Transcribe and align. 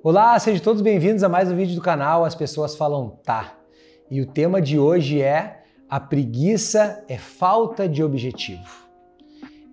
Olá, 0.00 0.38
sejam 0.38 0.62
todos 0.62 0.80
bem-vindos 0.80 1.24
a 1.24 1.28
mais 1.28 1.50
um 1.50 1.56
vídeo 1.56 1.74
do 1.74 1.80
canal 1.80 2.24
As 2.24 2.32
Pessoas 2.32 2.76
Falam 2.76 3.18
Tá. 3.24 3.54
E 4.08 4.20
o 4.20 4.26
tema 4.26 4.62
de 4.62 4.78
hoje 4.78 5.20
é 5.20 5.64
A 5.90 5.98
preguiça 5.98 7.04
é 7.08 7.18
falta 7.18 7.88
de 7.88 8.00
objetivo. 8.04 8.62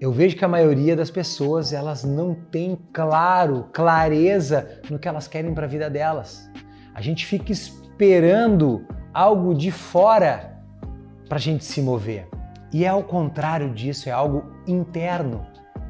Eu 0.01 0.11
vejo 0.11 0.35
que 0.35 0.43
a 0.43 0.47
maioria 0.47 0.95
das 0.95 1.11
pessoas, 1.11 1.71
elas 1.71 2.03
não 2.03 2.33
tem 2.33 2.75
claro, 2.91 3.69
clareza 3.71 4.81
no 4.89 4.97
que 4.97 5.07
elas 5.07 5.27
querem 5.27 5.53
para 5.53 5.65
a 5.65 5.69
vida 5.69 5.91
delas. 5.91 6.49
A 6.95 7.01
gente 7.01 7.23
fica 7.23 7.51
esperando 7.51 8.83
algo 9.13 9.53
de 9.53 9.69
fora 9.69 10.59
para 11.29 11.37
a 11.37 11.41
gente 11.41 11.63
se 11.63 11.83
mover. 11.83 12.27
E 12.73 12.83
é 12.83 12.87
ao 12.87 13.03
contrário 13.03 13.71
disso, 13.71 14.09
é 14.09 14.11
algo 14.11 14.43
interno. 14.65 15.45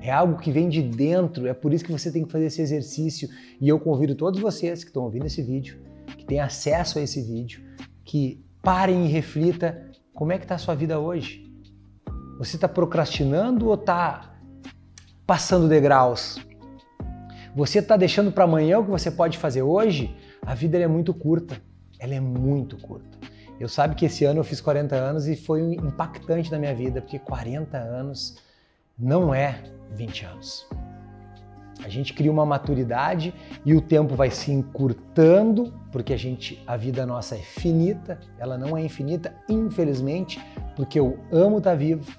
É 0.06 0.12
algo 0.12 0.38
que 0.38 0.52
vem 0.52 0.70
de 0.70 0.84
dentro, 0.84 1.48
é 1.48 1.54
por 1.56 1.74
isso 1.74 1.84
que 1.84 1.92
você 1.92 2.12
tem 2.12 2.24
que 2.24 2.32
fazer 2.32 2.46
esse 2.46 2.62
exercício. 2.62 3.28
E 3.60 3.68
eu 3.68 3.80
convido 3.80 4.14
todos 4.14 4.40
vocês 4.40 4.84
que 4.84 4.92
estão 4.92 5.02
ouvindo 5.02 5.26
esse 5.26 5.42
vídeo, 5.42 5.80
que 6.16 6.24
têm 6.24 6.40
acesso 6.40 7.00
a 7.00 7.02
esse 7.02 7.24
vídeo, 7.24 7.64
que 8.04 8.46
parem 8.62 9.08
e 9.08 9.08
reflita 9.08 9.90
como 10.14 10.32
é 10.32 10.38
que 10.38 10.46
está 10.46 10.54
a 10.54 10.60
sua 10.60 10.76
vida 10.76 11.00
hoje. 11.00 11.52
Você 12.38 12.56
está 12.56 12.68
procrastinando 12.68 13.66
ou 13.66 13.74
está 13.74 14.38
passando 15.26 15.68
degraus? 15.68 16.38
Você 17.56 17.80
está 17.80 17.98
deixando 17.98 18.32
para 18.32 18.44
amanhã 18.44 18.78
o 18.78 18.86
que 18.86 18.92
você 18.92 19.10
pode 19.10 19.40
fazer 19.40 19.64
hoje? 19.64 20.16
A 20.46 20.54
vida 20.54 20.78
é 20.78 20.86
muito 20.86 21.16
curta. 21.16 21.60
Ela 21.98 22.14
é 22.14 22.20
muito 22.20 22.78
curta. 22.78 23.18
Eu 23.60 23.68
sabe 23.68 23.96
que 23.96 24.06
esse 24.06 24.24
ano 24.24 24.42
eu 24.42 24.44
fiz 24.44 24.62
40 24.62 24.96
anos 24.96 25.28
e 25.28 25.36
foi 25.36 25.74
impactante 25.74 26.52
na 26.52 26.60
minha 26.60 26.76
vida, 26.76 27.02
porque 27.02 27.18
40 27.18 27.76
anos 27.76 28.38
não 28.98 29.34
é 29.34 29.62
20 29.92 30.26
anos. 30.26 30.68
A 31.84 31.90
gente 31.90 32.14
cria 32.14 32.32
uma 32.32 32.46
maturidade 32.46 33.34
e 33.66 33.76
o 33.76 33.82
tempo 33.82 34.16
vai 34.16 34.32
se 34.32 34.52
encurtando, 34.52 35.74
porque 35.92 36.14
a 36.14 36.18
gente 36.18 36.64
a 36.66 36.78
vida 36.78 37.06
nossa 37.06 37.36
é 37.36 37.40
finita, 37.40 38.20
ela 38.40 38.58
não 38.58 38.76
é 38.78 38.82
infinita, 38.82 39.36
infelizmente, 39.50 40.40
porque 40.76 41.00
eu 41.00 41.20
amo 41.32 41.58
estar 41.58 41.72
tá 41.72 41.76
vivo, 41.76 42.12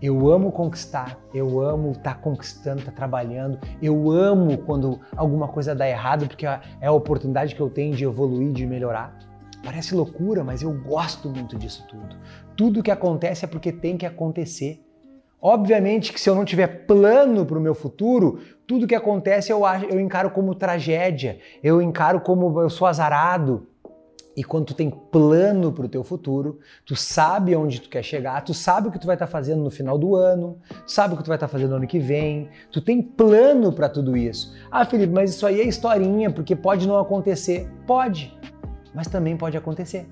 eu 0.00 0.30
amo 0.30 0.50
conquistar, 0.50 1.18
eu 1.34 1.60
amo 1.60 1.90
estar 1.90 2.14
tá 2.14 2.20
conquistando, 2.20 2.78
estar 2.78 2.92
tá 2.92 2.96
trabalhando, 2.96 3.58
eu 3.82 4.10
amo 4.10 4.56
quando 4.58 5.00
alguma 5.16 5.48
coisa 5.48 5.74
dá 5.74 5.88
errado, 5.88 6.26
porque 6.26 6.46
é 6.46 6.86
a 6.86 6.92
oportunidade 6.92 7.54
que 7.54 7.60
eu 7.60 7.68
tenho 7.68 7.94
de 7.94 8.04
evoluir, 8.04 8.52
de 8.52 8.66
melhorar. 8.66 9.16
Parece 9.64 9.94
loucura, 9.94 10.42
mas 10.42 10.62
eu 10.62 10.72
gosto 10.72 11.28
muito 11.28 11.56
disso 11.56 11.86
tudo. 11.88 12.16
Tudo 12.56 12.82
que 12.82 12.90
acontece 12.90 13.44
é 13.44 13.48
porque 13.48 13.70
tem 13.70 13.96
que 13.96 14.06
acontecer. 14.06 14.84
Obviamente 15.44 16.12
que 16.12 16.20
se 16.20 16.30
eu 16.30 16.36
não 16.36 16.44
tiver 16.44 16.86
plano 16.86 17.44
para 17.44 17.58
o 17.58 17.60
meu 17.60 17.74
futuro, 17.74 18.38
tudo 18.64 18.86
que 18.86 18.94
acontece 18.94 19.50
eu, 19.50 19.62
eu 19.90 19.98
encaro 19.98 20.30
como 20.30 20.54
tragédia, 20.54 21.40
eu 21.64 21.82
encaro 21.82 22.20
como 22.20 22.60
eu 22.60 22.70
sou 22.70 22.86
azarado. 22.86 23.66
E 24.36 24.44
quando 24.44 24.66
tu 24.66 24.74
tem 24.74 24.88
plano 24.88 25.72
para 25.72 25.84
o 25.84 25.88
teu 25.88 26.04
futuro, 26.04 26.60
tu 26.86 26.94
sabe 26.94 27.56
onde 27.56 27.80
tu 27.80 27.90
quer 27.90 28.04
chegar, 28.04 28.40
tu 28.42 28.54
sabe 28.54 28.86
o 28.86 28.92
que 28.92 29.00
tu 29.00 29.06
vai 29.06 29.16
estar 29.16 29.26
tá 29.26 29.32
fazendo 29.32 29.62
no 29.62 29.70
final 29.70 29.98
do 29.98 30.14
ano, 30.14 30.58
sabe 30.86 31.14
o 31.14 31.16
que 31.16 31.24
tu 31.24 31.26
vai 31.26 31.36
estar 31.36 31.48
tá 31.48 31.52
fazendo 31.52 31.70
no 31.70 31.76
ano 31.76 31.86
que 31.88 31.98
vem, 31.98 32.48
tu 32.70 32.80
tem 32.80 33.02
plano 33.02 33.72
para 33.72 33.88
tudo 33.88 34.16
isso. 34.16 34.54
Ah, 34.70 34.86
Felipe, 34.86 35.12
mas 35.12 35.30
isso 35.30 35.44
aí 35.44 35.60
é 35.60 35.64
historinha, 35.64 36.30
porque 36.30 36.54
pode 36.54 36.86
não 36.86 36.96
acontecer. 36.98 37.68
Pode, 37.84 38.34
mas 38.94 39.08
também 39.08 39.36
pode 39.36 39.56
acontecer. 39.56 40.06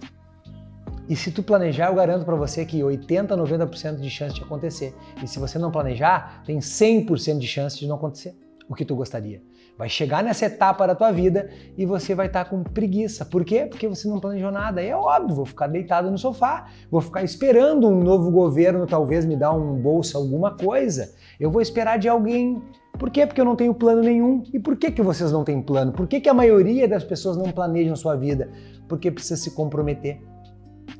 E 1.11 1.17
se 1.17 1.33
tu 1.33 1.43
planejar, 1.43 1.89
eu 1.89 1.95
garanto 1.97 2.25
para 2.25 2.37
você 2.37 2.65
que 2.65 2.85
80, 2.85 3.37
90% 3.37 3.97
de 3.97 4.09
chance 4.09 4.33
de 4.33 4.43
acontecer. 4.43 4.95
E 5.21 5.27
se 5.27 5.41
você 5.41 5.59
não 5.59 5.73
planejar, 5.73 6.41
tem 6.47 6.61
100% 6.61 7.37
de 7.37 7.49
chance 7.49 7.77
de 7.81 7.89
não 7.89 7.97
acontecer 7.97 8.33
o 8.69 8.77
que 8.77 8.85
tu 8.85 8.95
gostaria. 8.95 9.43
Vai 9.77 9.89
chegar 9.89 10.23
nessa 10.23 10.47
etapa 10.47 10.87
da 10.87 10.95
tua 10.95 11.11
vida 11.11 11.51
e 11.77 11.85
você 11.85 12.15
vai 12.15 12.29
estar 12.29 12.45
tá 12.45 12.51
com 12.51 12.63
preguiça. 12.63 13.25
Por 13.25 13.45
quê? 13.45 13.67
Porque 13.69 13.89
você 13.89 14.07
não 14.07 14.21
planejou 14.21 14.53
nada. 14.53 14.81
É 14.81 14.95
óbvio, 14.95 15.35
vou 15.35 15.45
ficar 15.45 15.67
deitado 15.67 16.09
no 16.13 16.17
sofá, 16.17 16.69
vou 16.89 17.01
ficar 17.01 17.25
esperando 17.25 17.89
um 17.89 18.05
novo 18.05 18.31
governo 18.31 18.87
talvez 18.87 19.27
me 19.27 19.35
dar 19.35 19.53
um 19.53 19.83
bolsa, 19.83 20.17
alguma 20.17 20.57
coisa. 20.57 21.13
Eu 21.41 21.51
vou 21.51 21.61
esperar 21.61 21.99
de 21.99 22.09
alguém. 22.09 22.63
Por 22.97 23.11
quê? 23.11 23.27
Porque 23.27 23.41
eu 23.41 23.45
não 23.45 23.57
tenho 23.57 23.75
plano 23.75 24.01
nenhum. 24.01 24.45
E 24.55 24.61
por 24.61 24.77
que, 24.77 24.93
que 24.93 25.03
vocês 25.03 25.33
não 25.33 25.43
têm 25.43 25.61
plano? 25.61 25.91
Por 25.91 26.07
que, 26.07 26.21
que 26.21 26.29
a 26.29 26.35
maioria 26.35 26.87
das 26.87 27.03
pessoas 27.03 27.37
não 27.37 27.51
planejam 27.51 27.97
sua 27.97 28.15
vida? 28.15 28.49
Porque 28.87 29.11
precisa 29.11 29.35
se 29.35 29.51
comprometer. 29.57 30.21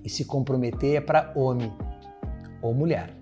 E 0.05 0.09
se 0.09 0.25
comprometer 0.25 0.97
é 0.97 1.01
para 1.01 1.33
homem 1.35 1.73
ou 2.63 2.75
mulher, 2.75 3.15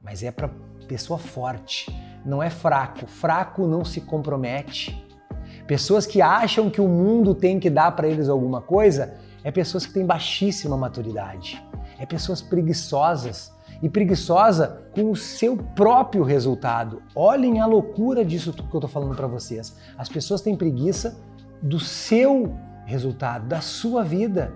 mas 0.00 0.22
é 0.22 0.30
para 0.30 0.50
pessoa 0.86 1.18
forte, 1.18 1.90
não 2.24 2.42
é 2.42 2.50
fraco. 2.50 3.06
Fraco 3.06 3.66
não 3.66 3.84
se 3.84 4.00
compromete. 4.00 5.02
Pessoas 5.66 6.06
que 6.06 6.20
acham 6.20 6.70
que 6.70 6.80
o 6.80 6.88
mundo 6.88 7.34
tem 7.34 7.58
que 7.58 7.70
dar 7.70 7.92
para 7.92 8.08
eles 8.08 8.28
alguma 8.28 8.60
coisa 8.60 9.14
é 9.44 9.50
pessoas 9.50 9.86
que 9.86 9.92
têm 9.92 10.06
baixíssima 10.06 10.76
maturidade. 10.76 11.62
É 11.98 12.06
pessoas 12.06 12.40
preguiçosas 12.40 13.52
e 13.82 13.88
preguiçosa 13.88 14.82
com 14.92 15.10
o 15.10 15.16
seu 15.16 15.56
próprio 15.56 16.22
resultado. 16.22 17.02
Olhem 17.14 17.60
a 17.60 17.66
loucura 17.66 18.24
disso 18.24 18.52
que 18.52 18.60
eu 18.60 18.78
estou 18.78 18.88
falando 18.88 19.16
para 19.16 19.26
vocês. 19.26 19.76
As 19.98 20.08
pessoas 20.08 20.40
têm 20.40 20.56
preguiça 20.56 21.20
do 21.60 21.80
seu 21.80 22.54
resultado, 22.84 23.46
da 23.46 23.60
sua 23.60 24.04
vida. 24.04 24.52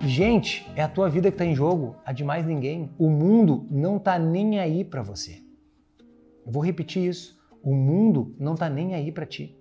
Gente, 0.00 0.70
é 0.76 0.82
a 0.82 0.88
tua 0.88 1.08
vida 1.10 1.28
que 1.28 1.34
está 1.34 1.44
em 1.44 1.56
jogo, 1.56 1.96
a 2.04 2.12
de 2.12 2.22
mais 2.22 2.46
ninguém. 2.46 2.90
O 2.96 3.10
mundo 3.10 3.66
não 3.68 3.96
está 3.96 4.16
nem 4.18 4.60
aí 4.60 4.84
para 4.84 5.02
você. 5.02 5.42
Eu 6.46 6.52
vou 6.52 6.64
repetir 6.64 7.08
isso. 7.08 7.36
O 7.62 7.74
mundo 7.74 8.34
não 8.38 8.54
está 8.54 8.70
nem 8.70 8.94
aí 8.94 9.10
para 9.10 9.26
ti. 9.26 9.58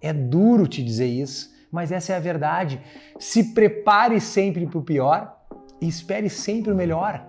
É 0.00 0.12
duro 0.12 0.68
te 0.68 0.84
dizer 0.84 1.06
isso, 1.06 1.54
mas 1.72 1.90
essa 1.90 2.12
é 2.12 2.16
a 2.16 2.20
verdade. 2.20 2.80
Se 3.18 3.54
prepare 3.54 4.20
sempre 4.20 4.66
para 4.66 4.78
o 4.78 4.84
pior 4.84 5.34
e 5.80 5.88
espere 5.88 6.28
sempre 6.28 6.70
o 6.70 6.76
melhor. 6.76 7.26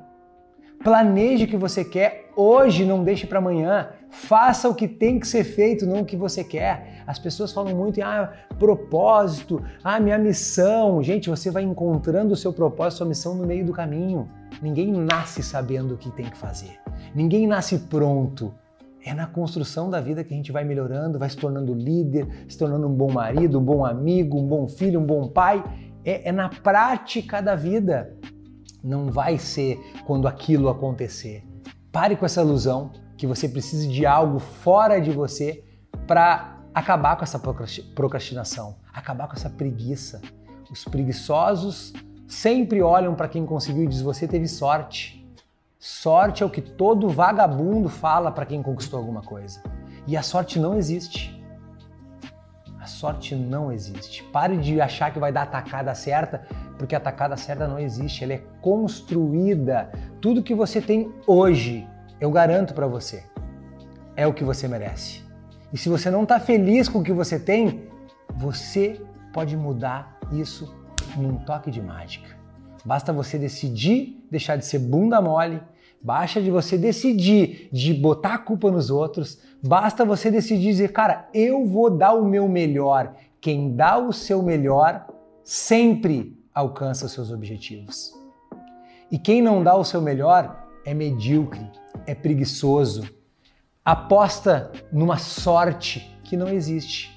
Planeje 0.87 1.43
o 1.43 1.47
que 1.49 1.57
você 1.57 1.83
quer 1.83 2.31
hoje, 2.33 2.85
não 2.85 3.03
deixe 3.03 3.27
para 3.27 3.39
amanhã. 3.39 3.89
Faça 4.09 4.69
o 4.69 4.73
que 4.73 4.87
tem 4.87 5.19
que 5.19 5.27
ser 5.27 5.43
feito, 5.43 5.85
não 5.85 5.99
o 5.99 6.05
que 6.05 6.15
você 6.15 6.45
quer. 6.45 7.03
As 7.05 7.19
pessoas 7.19 7.51
falam 7.51 7.75
muito 7.75 7.99
em 7.99 8.03
ah, 8.03 8.31
propósito, 8.57 9.61
ah, 9.83 9.99
minha 9.99 10.17
missão. 10.17 11.03
Gente, 11.03 11.29
você 11.29 11.51
vai 11.51 11.63
encontrando 11.63 12.33
o 12.33 12.37
seu 12.37 12.53
propósito, 12.53 12.99
sua 12.99 13.07
missão 13.07 13.35
no 13.35 13.45
meio 13.45 13.65
do 13.65 13.73
caminho. 13.73 14.29
Ninguém 14.61 14.89
nasce 14.93 15.43
sabendo 15.43 15.95
o 15.95 15.97
que 15.97 16.09
tem 16.09 16.29
que 16.29 16.37
fazer. 16.37 16.79
Ninguém 17.13 17.45
nasce 17.45 17.79
pronto. 17.79 18.55
É 19.05 19.13
na 19.13 19.27
construção 19.27 19.89
da 19.89 19.99
vida 19.99 20.23
que 20.23 20.33
a 20.33 20.37
gente 20.37 20.53
vai 20.53 20.63
melhorando, 20.63 21.19
vai 21.19 21.29
se 21.29 21.35
tornando 21.35 21.73
líder, 21.73 22.45
se 22.47 22.57
tornando 22.57 22.87
um 22.87 22.93
bom 22.93 23.11
marido, 23.11 23.59
um 23.59 23.63
bom 23.63 23.85
amigo, 23.85 24.39
um 24.39 24.47
bom 24.47 24.69
filho, 24.69 25.01
um 25.01 25.05
bom 25.05 25.27
pai. 25.27 25.61
É, 26.05 26.29
é 26.29 26.31
na 26.31 26.47
prática 26.47 27.41
da 27.41 27.55
vida 27.55 28.15
não 28.87 29.11
vai 29.11 29.37
ser 29.37 29.79
quando 30.05 30.27
aquilo 30.27 30.69
acontecer. 30.69 31.43
Pare 31.91 32.15
com 32.15 32.25
essa 32.25 32.41
ilusão 32.41 32.91
que 33.17 33.27
você 33.27 33.49
precisa 33.49 33.87
de 33.87 34.05
algo 34.05 34.39
fora 34.39 34.99
de 34.99 35.11
você 35.11 35.63
para 36.05 36.57
acabar 36.73 37.17
com 37.17 37.23
essa 37.23 37.39
procrastinação, 37.95 38.77
acabar 38.93 39.27
com 39.27 39.33
essa 39.33 39.49
preguiça. 39.49 40.21
Os 40.71 40.85
preguiçosos 40.85 41.93
sempre 42.27 42.81
olham 42.81 43.15
para 43.15 43.27
quem 43.27 43.45
conseguiu 43.45 43.83
e 43.83 43.87
diz: 43.87 44.01
Você 44.01 44.27
teve 44.27 44.47
sorte. 44.47 45.17
Sorte 45.79 46.41
é 46.41 46.45
o 46.45 46.49
que 46.49 46.61
todo 46.61 47.09
vagabundo 47.09 47.87
fala 47.89 48.31
para 48.31 48.45
quem 48.45 48.63
conquistou 48.63 48.99
alguma 48.99 49.21
coisa. 49.21 49.61
E 50.07 50.15
a 50.15 50.23
sorte 50.23 50.59
não 50.59 50.77
existe. 50.77 51.37
A 52.79 52.85
sorte 52.85 53.35
não 53.35 53.71
existe. 53.71 54.23
Pare 54.23 54.57
de 54.57 54.79
achar 54.79 55.11
que 55.11 55.19
vai 55.19 55.31
dar 55.31 55.43
a 55.43 55.47
tacada 55.47 55.93
certa 55.93 56.47
porque 56.77 56.95
a 56.95 56.99
tacada 56.99 57.35
certa 57.35 57.67
não 57.67 57.79
existe, 57.79 58.23
ela 58.23 58.33
é 58.33 58.43
construída. 58.61 59.91
Tudo 60.21 60.43
que 60.43 60.53
você 60.53 60.81
tem 60.81 61.11
hoje, 61.25 61.87
eu 62.19 62.31
garanto 62.31 62.73
para 62.73 62.87
você, 62.87 63.23
é 64.15 64.25
o 64.27 64.33
que 64.33 64.43
você 64.43 64.67
merece. 64.67 65.23
E 65.71 65.77
se 65.77 65.89
você 65.89 66.09
não 66.09 66.23
está 66.23 66.39
feliz 66.39 66.87
com 66.87 66.99
o 66.99 67.03
que 67.03 67.11
você 67.11 67.39
tem, 67.39 67.87
você 68.35 69.01
pode 69.33 69.57
mudar 69.57 70.17
isso 70.31 70.73
num 71.15 71.37
toque 71.37 71.69
de 71.71 71.81
mágica. 71.81 72.37
Basta 72.85 73.11
você 73.11 73.37
decidir 73.37 74.17
deixar 74.29 74.55
de 74.55 74.65
ser 74.65 74.79
bunda 74.79 75.21
mole, 75.21 75.61
basta 76.01 76.41
de 76.41 76.51
você 76.51 76.77
decidir 76.77 77.69
de 77.71 77.93
botar 77.93 78.35
a 78.35 78.37
culpa 78.37 78.69
nos 78.71 78.89
outros, 78.89 79.39
basta 79.63 80.05
você 80.05 80.29
decidir 80.29 80.67
dizer, 80.67 80.91
cara, 80.91 81.27
eu 81.33 81.65
vou 81.65 81.89
dar 81.89 82.13
o 82.13 82.25
meu 82.25 82.47
melhor. 82.47 83.15
Quem 83.41 83.75
dá 83.75 83.97
o 83.97 84.11
seu 84.11 84.41
melhor 84.41 85.07
sempre 85.43 86.36
alcança 86.57 87.07
seus 87.07 87.31
objetivos. 87.31 88.11
E 89.11 89.19
quem 89.19 89.43
não 89.43 89.63
dá 89.63 89.75
o 89.75 89.83
seu 89.83 90.01
melhor 90.01 90.67
é 90.83 90.91
medíocre, 90.91 91.69
é 92.07 92.15
preguiçoso, 92.15 93.07
aposta 93.85 94.71
numa 94.91 95.17
sorte 95.17 96.11
que 96.23 96.35
não 96.35 96.49
existe. 96.49 97.15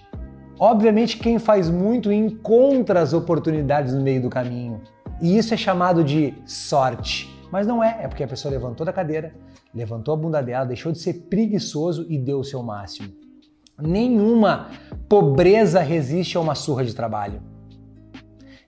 Obviamente, 0.58 1.16
quem 1.16 1.38
faz 1.38 1.70
muito 1.70 2.12
encontra 2.12 3.00
as 3.00 3.14
oportunidades 3.14 3.94
no 3.94 4.02
meio 4.02 4.20
do 4.20 4.28
caminho. 4.28 4.82
E 5.22 5.38
isso 5.38 5.54
é 5.54 5.56
chamado 5.56 6.04
de 6.04 6.34
sorte. 6.44 7.34
Mas 7.50 7.66
não 7.66 7.82
é, 7.82 8.00
é 8.02 8.08
porque 8.08 8.22
a 8.22 8.28
pessoa 8.28 8.52
levantou 8.52 8.84
da 8.84 8.92
cadeira, 8.92 9.34
levantou 9.74 10.12
a 10.12 10.16
bunda 10.18 10.42
dela, 10.42 10.66
deixou 10.66 10.92
de 10.92 10.98
ser 10.98 11.14
preguiçoso 11.30 12.04
e 12.10 12.18
deu 12.18 12.40
o 12.40 12.44
seu 12.44 12.62
máximo. 12.62 13.08
Nenhuma 13.80 14.68
pobreza 15.08 15.80
resiste 15.80 16.36
a 16.36 16.40
uma 16.40 16.54
surra 16.54 16.84
de 16.84 16.94
trabalho. 16.94 17.49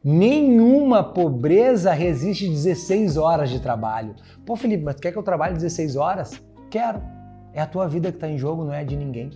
Nenhuma 0.05 1.05
pobreza 1.05 1.93
resiste 1.93 2.49
16 2.49 3.17
horas 3.17 3.51
de 3.51 3.61
trabalho. 3.61 4.17
Pô, 4.45 4.57
Felipe, 4.57 4.83
mas 4.83 4.97
tu 4.97 5.03
quer 5.03 5.13
que 5.13 5.19
eu 5.19 5.23
trabalhe 5.23 5.55
16 5.55 5.95
horas? 5.95 6.43
Quero. 6.71 7.01
É 7.53 7.61
a 7.61 7.67
tua 7.67 7.87
vida 7.87 8.11
que 8.11 8.17
está 8.17 8.29
em 8.29 8.37
jogo, 8.37 8.65
não 8.65 8.73
é 8.73 8.85
de 8.85 8.97
ninguém. 8.97 9.31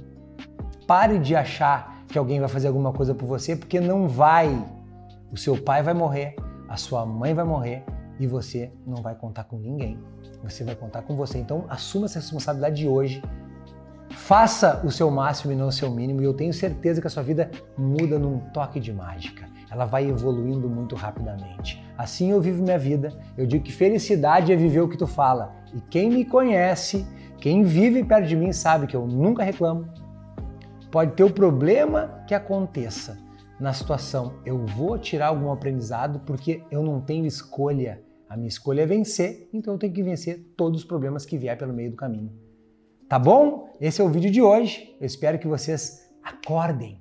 Pare 0.87 1.19
de 1.19 1.37
achar 1.37 2.05
que 2.09 2.19
alguém 2.19 2.41
vai 2.41 2.49
fazer 2.49 2.67
alguma 2.69 2.93
coisa 2.93 3.15
por 3.15 3.27
você, 3.27 3.55
porque 3.55 3.79
não 3.79 4.09
vai. 4.09 4.65
O 5.31 5.37
seu 5.37 5.57
pai 5.57 5.83
vai 5.83 5.95
morrer, 5.95 6.35
a 6.69 6.77
sua 6.77 7.05
mãe 7.07 7.35
vai 7.35 7.45
morrer 7.45 7.85
e 8.19 8.27
você 8.27 8.73
não 8.87 9.03
vai 9.03 9.15
contar 9.15 9.45
com 9.45 9.59
ninguém. 9.59 9.99
Você 10.43 10.65
vai 10.65 10.75
contar 10.75 11.03
com 11.03 11.15
você. 11.15 11.39
Então, 11.39 11.65
assuma 11.69 12.07
essa 12.07 12.19
responsabilidade 12.19 12.77
de 12.77 12.89
hoje. 12.89 13.23
Faça 14.27 14.85
o 14.85 14.91
seu 14.91 15.11
máximo 15.11 15.53
e 15.53 15.57
não 15.57 15.69
o 15.69 15.73
seu 15.73 15.91
mínimo, 15.91 16.21
e 16.21 16.25
eu 16.25 16.35
tenho 16.35 16.53
certeza 16.53 17.01
que 17.01 17.07
a 17.07 17.11
sua 17.11 17.23
vida 17.23 17.51
muda 17.79 18.19
num 18.19 18.41
toque 18.53 18.81
de 18.81 18.93
mágica 18.93 19.57
ela 19.71 19.85
vai 19.85 20.09
evoluindo 20.09 20.69
muito 20.69 20.95
rapidamente. 20.95 21.85
Assim 21.99 22.31
eu 22.31 22.41
vivo 22.41 22.63
minha 22.63 22.79
vida. 22.79 23.13
Eu 23.37 23.47
digo 23.47 23.65
que 23.65 23.73
felicidade 23.73 24.53
é 24.53 24.57
viver 24.57 24.81
o 24.81 24.89
que 24.89 24.97
tu 24.97 25.07
fala. 25.07 25.55
E 25.75 25.81
quem 25.81 26.11
me 26.11 26.25
conhece, 26.25 27.07
quem 27.39 27.63
vive 27.63 28.05
perto 28.05 28.27
de 28.27 28.37
mim, 28.37 28.53
sabe 28.53 28.87
que 28.87 28.97
eu 28.97 29.07
nunca 29.07 29.43
reclamo. 29.43 29.87
Pode 30.91 31.13
ter 31.13 31.25
o 31.25 31.31
problema 31.31 32.25
que 32.27 32.35
aconteça 32.35 33.19
na 33.61 33.73
situação. 33.73 34.35
Eu 34.45 34.65
vou 34.65 34.99
tirar 34.99 35.29
algum 35.29 35.51
aprendizado 35.51 36.21
porque 36.21 36.63
eu 36.71 36.83
não 36.83 37.01
tenho 37.01 37.27
escolha. 37.27 38.01
A 38.29 38.37
minha 38.37 38.49
escolha 38.49 38.83
é 38.83 38.87
vencer, 38.87 39.49
então 39.53 39.75
eu 39.75 39.79
tenho 39.79 39.93
que 39.93 40.03
vencer 40.03 40.55
todos 40.57 40.81
os 40.81 40.87
problemas 40.87 41.25
que 41.25 41.37
vier 41.37 41.57
pelo 41.57 41.73
meio 41.73 41.91
do 41.91 41.97
caminho. 41.97 42.46
Tá 43.09 43.19
bom? 43.19 43.71
Esse 43.81 44.01
é 44.01 44.05
o 44.05 44.09
vídeo 44.09 44.31
de 44.31 44.43
hoje. 44.43 44.97
Eu 45.01 45.07
espero 45.07 45.39
que 45.39 45.47
vocês 45.47 46.11
acordem, 46.23 47.01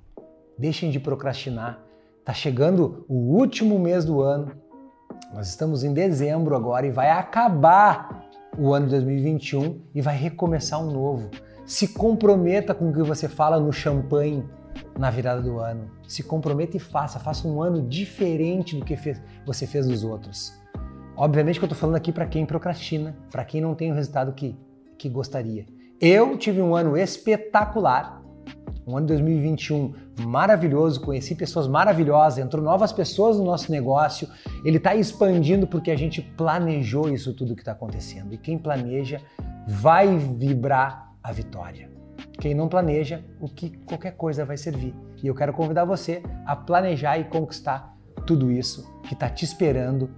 deixem 0.58 0.90
de 0.90 1.00
procrastinar 1.00 1.86
Está 2.26 2.34
chegando 2.34 3.04
o 3.08 3.36
último 3.36 3.78
mês 3.78 4.04
do 4.04 4.20
ano. 4.20 4.50
Nós 5.32 5.48
estamos 5.48 5.84
em 5.84 5.94
dezembro 5.94 6.56
agora 6.56 6.84
e 6.84 6.90
vai 6.90 7.08
acabar 7.08 8.28
o 8.58 8.74
ano 8.74 8.86
de 8.86 8.96
2021 8.96 9.80
e 9.94 10.02
vai 10.02 10.16
recomeçar 10.16 10.82
um 10.82 10.90
novo. 10.90 11.30
Se 11.64 11.86
comprometa 11.86 12.74
com 12.74 12.90
o 12.90 12.92
que 12.92 13.04
você 13.04 13.28
fala 13.28 13.60
no 13.60 13.72
champanhe 13.72 14.44
na 14.98 15.08
virada 15.08 15.40
do 15.40 15.60
ano. 15.60 15.88
Se 16.08 16.24
comprometa 16.24 16.76
e 16.76 16.80
faça, 16.80 17.20
faça 17.20 17.46
um 17.46 17.62
ano 17.62 17.80
diferente 17.80 18.74
do 18.76 18.84
que 18.84 18.96
fez, 18.96 19.22
você 19.46 19.64
fez 19.64 19.86
dos 19.86 20.02
outros. 20.02 20.52
Obviamente 21.16 21.60
que 21.60 21.64
eu 21.64 21.68
estou 21.68 21.78
falando 21.78 21.94
aqui 21.94 22.10
para 22.10 22.26
quem 22.26 22.44
procrastina, 22.44 23.16
para 23.30 23.44
quem 23.44 23.60
não 23.60 23.72
tem 23.72 23.92
o 23.92 23.94
resultado 23.94 24.32
que, 24.32 24.58
que 24.98 25.08
gostaria. 25.08 25.64
Eu 26.00 26.36
tive 26.36 26.60
um 26.60 26.74
ano 26.74 26.96
espetacular 26.96 28.16
um 28.86 28.96
ano 28.96 29.06
de 29.06 29.14
2021 29.14 29.92
maravilhoso, 30.20 31.00
conheci 31.00 31.34
pessoas 31.34 31.66
maravilhosas, 31.66 32.38
entrou 32.38 32.62
novas 32.62 32.92
pessoas 32.92 33.36
no 33.36 33.44
nosso 33.44 33.72
negócio. 33.72 34.28
Ele 34.64 34.76
está 34.76 34.94
expandindo 34.94 35.66
porque 35.66 35.90
a 35.90 35.96
gente 35.96 36.22
planejou 36.22 37.08
isso 37.12 37.34
tudo 37.34 37.56
que 37.56 37.62
está 37.62 37.72
acontecendo. 37.72 38.32
E 38.32 38.38
quem 38.38 38.56
planeja 38.56 39.20
vai 39.66 40.16
vibrar 40.16 41.12
a 41.20 41.32
vitória. 41.32 41.90
Quem 42.38 42.54
não 42.54 42.68
planeja, 42.68 43.24
o 43.40 43.48
que 43.48 43.76
qualquer 43.78 44.12
coisa 44.12 44.44
vai 44.44 44.56
servir. 44.56 44.94
E 45.20 45.26
eu 45.26 45.34
quero 45.34 45.52
convidar 45.52 45.84
você 45.84 46.22
a 46.44 46.54
planejar 46.54 47.18
e 47.18 47.24
conquistar 47.24 47.96
tudo 48.24 48.52
isso 48.52 48.88
que 49.02 49.14
está 49.14 49.28
te 49.28 49.44
esperando 49.44 50.10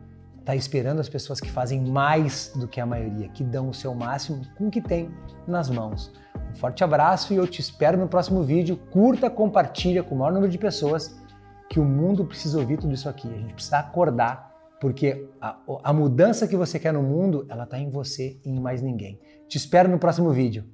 está 0.49 0.57
esperando 0.57 0.99
as 0.99 1.11
pessoas 1.11 1.41
que 1.41 1.51
fazem 1.51 1.79
mais 1.79 2.51
do 2.57 2.67
que 2.67 2.81
a 2.81 2.87
maioria, 2.87 3.29
que 3.29 3.45
dão 3.45 3.69
o 3.69 3.75
seu 3.75 3.95
máximo 3.95 4.41
com 4.57 4.69
o 4.69 4.71
que 4.71 4.81
tem 4.81 5.11
nas 5.47 5.69
mãos. 5.69 6.11
Um 6.51 6.55
forte 6.55 6.83
abraço 6.83 7.35
e 7.35 7.37
eu 7.37 7.47
te 7.47 7.61
espero 7.61 7.99
no 7.99 8.09
próximo 8.09 8.43
vídeo. 8.43 8.79
Curta, 8.91 9.29
compartilha 9.29 10.03
com 10.03 10.15
o 10.15 10.19
maior 10.19 10.33
número 10.33 10.51
de 10.51 10.57
pessoas 10.57 11.21
que 11.69 11.79
o 11.79 11.85
mundo 11.85 12.25
precisa 12.25 12.59
ouvir 12.59 12.79
tudo 12.79 12.95
isso 12.95 13.11
aqui. 13.11 13.29
A 13.29 13.37
gente 13.37 13.53
precisa 13.53 13.79
acordar, 13.79 14.51
porque 14.81 15.29
a, 15.39 15.59
a 15.85 15.93
mudança 15.93 16.49
que 16.49 16.57
você 16.57 16.79
quer 16.79 16.95
no 16.95 17.03
mundo, 17.03 17.45
ela 17.51 17.65
está 17.65 17.79
em 17.79 17.91
você 17.91 18.41
e 18.43 18.49
em 18.49 18.59
mais 18.59 18.81
ninguém. 18.81 19.21
Te 19.47 19.59
espero 19.59 19.87
no 19.87 19.99
próximo 19.99 20.31
vídeo. 20.31 20.65